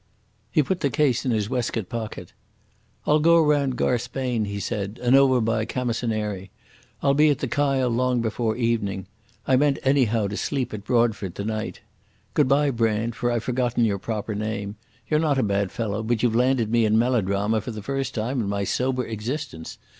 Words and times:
He 0.51 0.63
put 0.63 0.79
the 0.79 0.89
case 0.89 1.25
in 1.27 1.31
his 1.31 1.47
waistcoat 1.47 1.87
pocket. 1.87 2.33
"I'll 3.05 3.19
go 3.19 3.39
round 3.39 3.75
Garsbheinn," 3.77 4.45
he 4.45 4.59
said, 4.59 4.99
"and 5.03 5.15
over 5.15 5.39
by 5.41 5.63
Camasunary. 5.65 6.49
I'll 7.03 7.13
be 7.13 7.29
at 7.29 7.37
the 7.37 7.47
Kyle 7.47 7.87
long 7.87 8.19
before 8.19 8.55
evening. 8.57 9.05
I 9.45 9.57
meant 9.57 9.77
anyhow 9.83 10.25
to 10.29 10.37
sleep 10.37 10.73
at 10.73 10.85
Broadford 10.85 11.35
tonight.... 11.35 11.81
Goodbye, 12.33 12.71
Brand, 12.71 13.13
for 13.15 13.31
I've 13.31 13.43
forgotten 13.43 13.85
your 13.85 13.99
proper 13.99 14.33
name. 14.33 14.75
You're 15.07 15.19
not 15.19 15.37
a 15.37 15.43
bad 15.43 15.71
fellow, 15.71 16.01
but 16.01 16.23
you've 16.23 16.33
landed 16.33 16.71
me 16.71 16.83
in 16.83 16.97
melodrama 16.97 17.61
for 17.61 17.69
the 17.69 17.83
first 17.83 18.15
time 18.15 18.41
in 18.41 18.49
my 18.49 18.63
sober 18.63 19.05
existence. 19.05 19.77